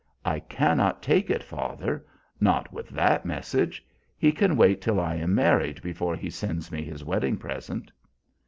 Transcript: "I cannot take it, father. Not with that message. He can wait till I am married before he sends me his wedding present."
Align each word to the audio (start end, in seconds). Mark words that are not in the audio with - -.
"I 0.25 0.39
cannot 0.39 1.03
take 1.03 1.29
it, 1.29 1.43
father. 1.43 2.03
Not 2.39 2.73
with 2.73 2.89
that 2.89 3.23
message. 3.23 3.85
He 4.17 4.31
can 4.31 4.57
wait 4.57 4.81
till 4.81 4.99
I 4.99 5.13
am 5.17 5.35
married 5.35 5.79
before 5.83 6.15
he 6.15 6.31
sends 6.31 6.71
me 6.71 6.81
his 6.83 7.05
wedding 7.05 7.37
present." 7.37 7.91